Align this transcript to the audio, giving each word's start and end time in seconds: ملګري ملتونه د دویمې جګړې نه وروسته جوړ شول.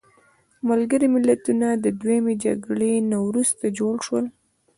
ملګري 0.69 1.07
ملتونه 1.15 1.67
د 1.73 1.85
دویمې 2.01 2.33
جګړې 2.45 2.93
نه 3.11 3.17
وروسته 3.27 3.63
جوړ 3.79 3.95
شول. 4.05 4.25